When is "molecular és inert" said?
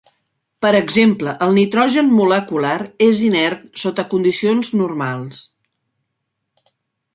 2.21-3.69